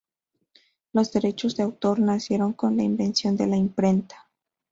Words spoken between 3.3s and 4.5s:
de la imprenta.